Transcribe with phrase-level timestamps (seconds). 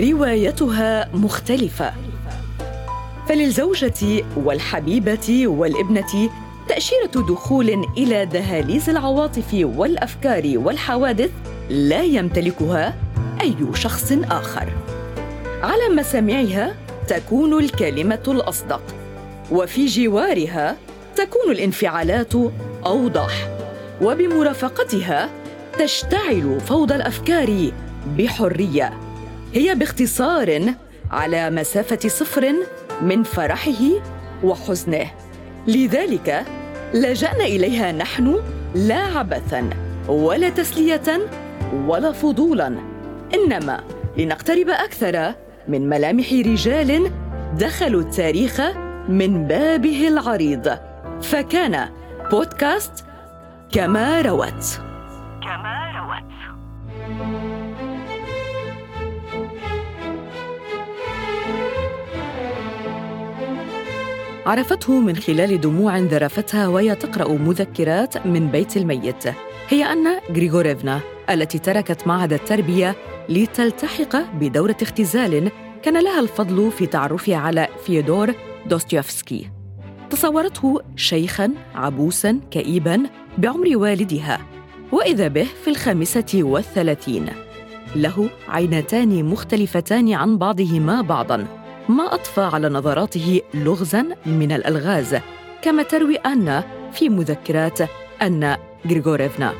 [0.00, 1.92] روايتها مختلفة.
[3.28, 6.30] فللزوجة والحبيبة والابنة
[6.68, 11.30] تأشيرة دخول إلى دهاليز العواطف والأفكار والحوادث
[11.70, 12.94] لا يمتلكها
[13.40, 14.68] أي شخص آخر.
[15.62, 16.74] على مسامعها
[17.08, 18.82] تكون الكلمة الأصدق
[19.50, 20.76] وفي جوارها
[21.16, 22.32] تكون الانفعالات
[22.86, 23.48] أوضح
[24.02, 25.30] وبمرافقتها
[25.78, 27.70] تشتعل فوضى الأفكار
[28.18, 29.05] بحرية.
[29.54, 30.74] هي باختصار
[31.10, 32.54] على مسافة صفر
[33.02, 33.82] من فرحه
[34.44, 35.10] وحزنه.
[35.66, 36.44] لذلك
[36.94, 38.40] لجأنا إليها نحن
[38.74, 39.70] لا عبثا
[40.08, 41.28] ولا تسلية
[41.86, 42.76] ولا فضولا.
[43.34, 43.80] إنما
[44.16, 45.34] لنقترب أكثر
[45.68, 47.10] من ملامح رجال
[47.58, 48.60] دخلوا التاريخ
[49.08, 50.78] من بابه العريض.
[51.22, 51.88] فكان
[52.30, 53.04] بودكاست
[53.72, 54.85] كما روت.
[64.46, 69.24] عرفته من خلال دموع ذرفتها وهي تقرأ مذكرات من بيت الميت.
[69.68, 72.96] هي أن غريغوريفنا التي تركت معهد التربية
[73.28, 75.50] لتلتحق بدورة اختزال
[75.82, 78.34] كان لها الفضل في تعرفها على فيودور
[78.66, 79.50] دوستويفسكي
[80.10, 83.02] تصورته شيخا عبوسا كئيبا
[83.38, 84.40] بعمر والدها
[84.92, 87.26] وإذا به في الخامسة والثلاثين.
[87.96, 91.46] له عينتان مختلفتان عن بعضهما بعضا.
[91.88, 95.16] ما أضفى على نظراته لغزا من الألغاز
[95.62, 97.78] كما تروي أن في مذكرات
[98.22, 98.56] أن
[98.86, 99.52] غريغوريفنا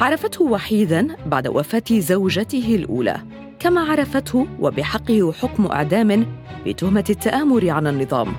[0.00, 3.16] عرفته وحيدا بعد وفاة زوجته الأولى.
[3.58, 6.26] كما عرفته وبحقه حكم إعدام
[6.66, 8.32] بتهمة التآمر على النظام.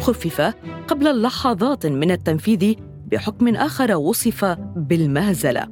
[0.00, 0.54] خفف
[0.88, 2.74] قبل لحظات من التنفيذ
[3.06, 4.44] بحكم آخر وصف
[4.76, 5.68] بالمهزلة.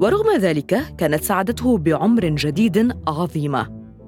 [0.00, 3.66] ورغم ذلك كانت سعادته بعمر جديد عظيمة.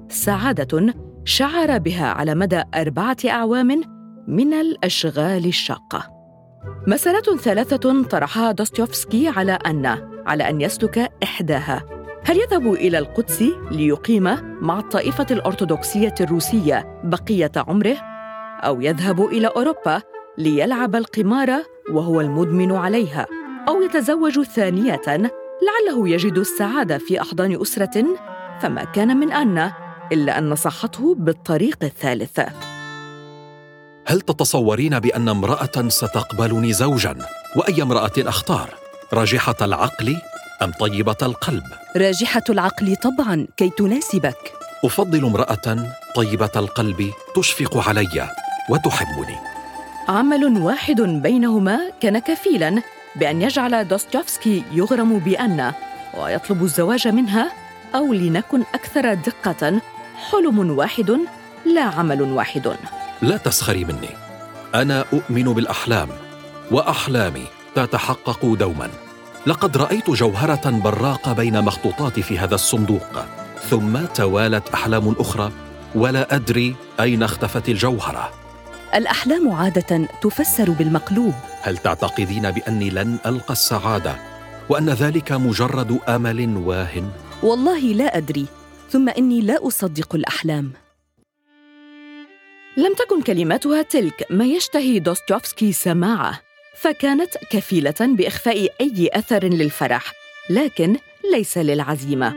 [0.09, 0.93] سعادة
[1.25, 3.81] شعر بها على مدى أربعة أعوام
[4.27, 6.09] من الأشغال الشاقة.
[6.87, 9.85] مسألة ثلاثة طرحها دوستويفسكي على أن
[10.25, 11.83] على أن يسلك إحداها.
[12.25, 14.23] هل يذهب إلى القدس ليقيم
[14.61, 17.95] مع الطائفة الأرثوذكسية الروسية بقية عمره؟
[18.59, 20.01] أو يذهب إلى أوروبا
[20.37, 23.27] ليلعب القمار وهو المدمن عليها؟
[23.67, 28.05] أو يتزوج ثانية لعله يجد السعادة في أحضان أسرة؟
[28.59, 29.71] فما كان من أن
[30.11, 32.39] إلا أن نصحته بالطريق الثالث
[34.07, 37.17] هل تتصورين بأن امرأة ستقبلني زوجا
[37.55, 38.69] وأي امرأة أختار؟
[39.13, 40.17] راجحة العقل
[40.63, 41.63] أم طيبة القلب؟
[41.97, 44.53] راجحة العقل طبعا كي تناسبك
[44.85, 48.29] أفضل امرأة طيبة القلب تشفق علي
[48.69, 49.35] وتحبني
[50.09, 52.81] عمل واحد بينهما كان كفيلا
[53.15, 55.73] بأن يجعل دوستويفسكي يغرم بأن
[56.17, 57.51] ويطلب الزواج منها
[57.95, 59.81] أو لنكن أكثر دقة
[60.31, 61.17] حلم واحد
[61.65, 62.75] لا عمل واحد.
[63.21, 64.09] لا تسخري مني.
[64.75, 66.09] أنا أؤمن بالأحلام
[66.71, 67.45] وأحلامي
[67.75, 68.89] تتحقق دوما.
[69.47, 73.25] لقد رأيت جوهرة براقة بين مخطوطاتي في هذا الصندوق
[73.69, 75.51] ثم توالت أحلام أخرى
[75.95, 78.29] ولا أدري أين اختفت الجوهرة.
[78.95, 81.33] الأحلام عادة تفسر بالمقلوب.
[81.61, 84.15] هل تعتقدين بأني لن ألقى السعادة
[84.69, 87.09] وأن ذلك مجرد أمل واهن؟
[87.43, 88.45] والله لا أدري.
[88.93, 90.71] ثم إني لا أصدق الأحلام.
[92.77, 96.39] لم تكن كلماتها تلك ما يشتهي دوستويفسكي سماعه
[96.75, 100.13] فكانت كفيلة بإخفاء أي أثر للفرح
[100.49, 100.97] لكن
[101.31, 102.33] ليس للعزيمة.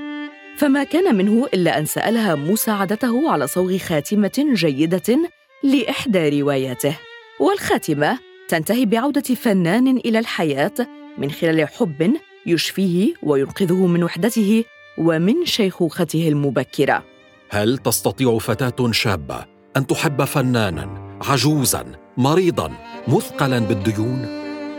[0.57, 5.31] فما كان منه إلا أن سألها مساعدته على صوغ خاتمة جيدة
[5.63, 6.99] لإحدى رواياته.
[7.41, 8.19] والخاتمة
[8.49, 10.89] تنتهي بعودة فنان إلى الحياة
[11.19, 14.65] من خلال حب يشفيه وينقذه من وحدته
[14.99, 17.05] ومن شيخوخته المبكرة.
[17.51, 19.45] هل تستطيع فتاة شابة
[19.77, 21.85] أن تحب فنانا عجوزا
[22.17, 22.73] مريضا
[23.09, 24.27] مثقلا بالديون؟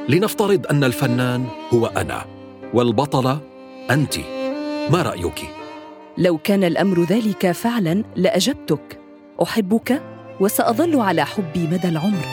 [0.09, 2.25] لنفترض أن الفنان هو أنا
[2.73, 3.39] والبطلة
[3.91, 4.17] أنت.
[4.91, 5.41] ما رأيك؟
[6.17, 8.99] لو كان الأمر ذلك فعلا لأجبتك.
[9.43, 10.01] أحبك
[10.39, 12.25] وسأظل على حبي مدى العمر.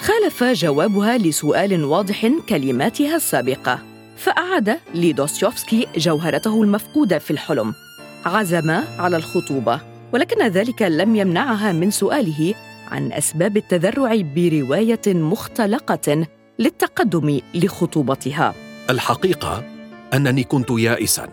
[0.00, 3.91] خالف جوابها لسؤال واضح كلماتها السابقة.
[4.16, 7.74] فأعاد لدوستويفسكي جوهرته المفقودة في الحلم.
[8.24, 9.80] عزم على الخطوبة
[10.12, 12.54] ولكن ذلك لم يمنعها من سؤاله
[12.90, 16.26] عن أسباب التذرع برواية مختلقة
[16.58, 18.54] للتقدم لخطوبتها.
[18.90, 19.64] الحقيقة
[20.14, 21.28] أنني كنت يائسا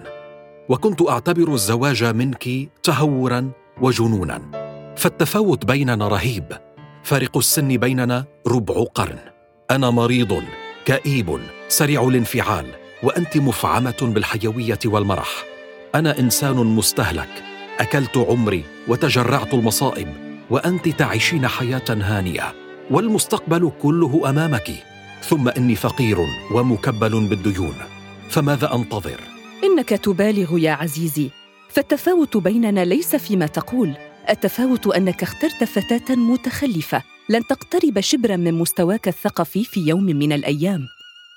[0.70, 2.50] وكنت أعتبر الزواج منك
[2.84, 3.52] تهورا
[3.82, 4.42] وجنونا.
[4.98, 6.46] فالتفاوت بيننا رهيب
[7.04, 9.20] فارق السن بيننا ربع قرن.
[9.72, 10.44] أنا مريض.
[10.86, 12.66] كئيب سريع الانفعال
[13.04, 15.44] وأنت مفعمة بالحيوية والمرح.
[15.96, 17.44] أنا إنسان مستهلك
[17.80, 20.08] أكلت عمري وتجرعت المصائب
[20.50, 22.54] وأنت تعيشين حياة هانية
[22.92, 24.72] والمستقبل كله أمامك.
[25.24, 26.18] ثم إني فقير
[26.52, 27.75] ومكبل بالديون.
[28.30, 29.20] فماذا أنتظر؟
[29.64, 31.30] إنك تبالغ يا عزيزي.
[31.70, 33.94] فالتفاوت بيننا ليس فيما تقول.
[34.30, 37.04] التفاوت أنك اخترت فتاة متخلفة.
[37.30, 40.88] لن تقترب شبرا من مستواك الثقافي في يوم من الأيام.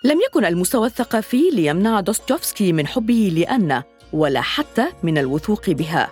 [0.05, 6.11] لم يكن المستوى الثقافي ليمنع دوستوفسكي من حبه لأن ولا حتى من الوثوق بها.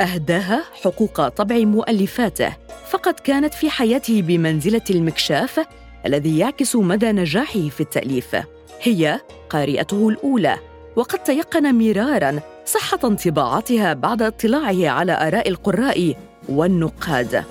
[0.00, 2.56] أهداها حقوق طبع مؤلفاته
[2.90, 5.66] فقد كانت في حياته بمنزلة المكشاف
[6.06, 8.36] الذي يعكس مدى نجاحه في التأليف.
[8.82, 9.20] هي
[9.50, 10.58] قارئته الأولى
[10.96, 16.16] وقد تيقن مرارا صحة انطباعاتها بعد اطلاعه على آراء القراء
[16.48, 17.44] والنقاد.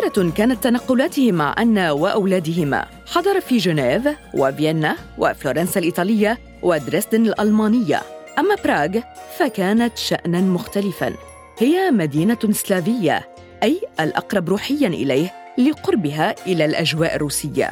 [0.00, 8.02] كثيرة كانت تنقلاته مع أن وأولادهما حضر في جنيف وفيينا وفلورنسا الإيطالية ودريسدن الألمانية.
[8.38, 9.00] أما براغ
[9.38, 11.14] فكانت شأنا مختلفا.
[11.58, 13.28] هي مدينة سلافية
[13.62, 17.70] أي الأقرب روحيا إليه لقربها إلى الأجواء الروسية.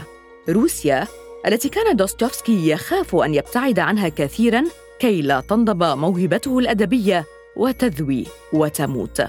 [0.48, 1.06] روسيا
[1.46, 4.64] التي كان دوستوفسكي يخاف أن يبتعد عنها كثيرا
[4.98, 7.24] كي لا تنضب موهبته الأدبية
[7.56, 9.22] وتذوي وتموت.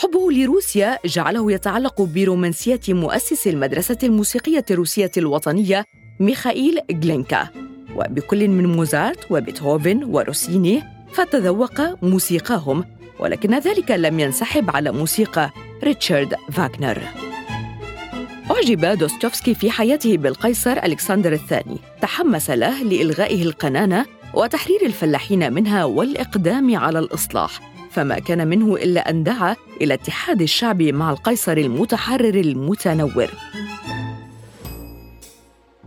[0.00, 5.84] حبه لروسيا جعله يتعلق برومانسية مؤسس المدرسة الموسيقية الروسية الوطنية
[6.20, 7.48] ميخائيل جلينكا
[7.96, 10.82] وبكل من موزارت وبيتهوفن وروسيني
[11.12, 12.84] فتذوق موسيقاهم
[13.18, 15.50] ولكن ذلك لم ينسحب على موسيقى
[15.84, 17.02] ريتشارد فاغنر
[18.50, 21.78] أعجب دوستوفسكي في حياته بالقيصر ألكسندر الثاني.
[22.02, 27.79] تحمس له لإلغائه القنانة وتحرير الفلاحين منها والإقدام على الإصلاح.
[27.90, 33.30] فما كان منه إلا أن دعا إلى اتحاد الشعب مع القيصر المتحرر المتنور.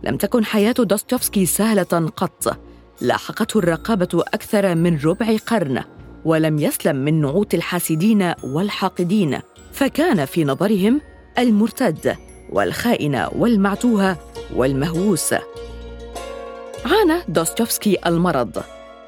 [0.02, 2.58] لم تكن حياة دوستوفسكي سهلة قط.
[3.00, 5.84] لاحقته الرقابة أكثر من ربع قرن
[6.24, 9.38] ولم يسلم من نعوت الحاسدين والحاقدين.
[9.72, 11.00] فكان في نظرهم
[11.38, 12.16] المرتد
[12.50, 14.16] والخائن والمعتوه
[14.54, 15.34] والمهووس.
[16.84, 18.62] عانى دوستوفسكي المرض.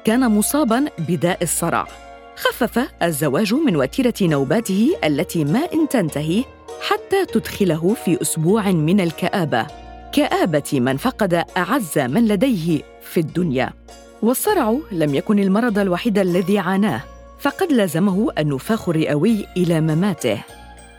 [0.05, 1.87] كان مصابا بداء الصرع
[2.37, 6.43] خفف الزواج من وتيرة نوباته التي ما إن تنتهي
[6.81, 9.67] حتى تدخله في أسبوع من الكآبة.
[10.11, 13.73] كآبة من فقد أعز من لديه في الدنيا.
[14.21, 17.01] والصرع لم يكن المرض الوحيد الذي عاناه
[17.39, 20.43] فقد لزمه النفاخ الرئوي إلى مماته.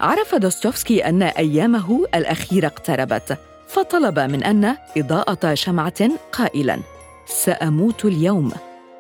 [0.01, 3.39] عرف دوستوفسكي أن أيامه الأخيرة اقتربت
[3.69, 6.81] فطلب من أن إضاءة شمعة قائلا
[7.27, 8.53] سأموت اليوم.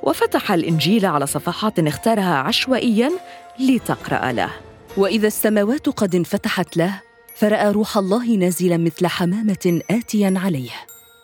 [0.02, 3.12] وفتح الإنجيل على صفحات اختارها عشوائيا
[3.60, 4.50] لتقرأ له.
[4.96, 7.00] وإذا السماوات قد انفتحت له
[7.36, 10.70] فرأى روح الله نازلا مثل حمامة اتيا عليه.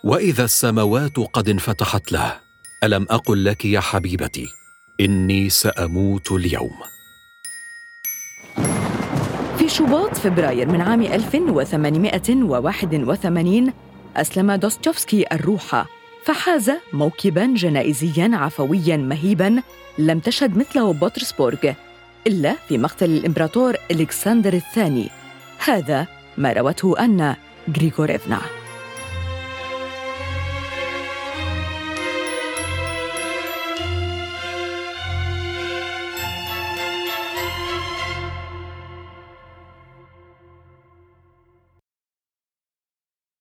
[0.05, 2.37] وإذا السماوات قد انفتحت له
[2.85, 4.49] ألم أقل لك يا حبيبتي
[5.01, 6.75] إني سأموت اليوم.
[9.59, 13.73] في شباط فبراير من عام 1881
[14.17, 15.87] أسلم دوستوفسكي الروح.
[16.25, 19.63] فحاز موكبا جنائزيا عفويا مهيبا
[19.99, 21.73] لم تشهد مثله بطرسبورغ
[22.27, 25.11] إلا في مقتل الإمبراطور إلكسندر الثاني.
[25.65, 26.07] هذا
[26.39, 27.37] ما روته أن
[27.77, 28.64] غريغوريفنا.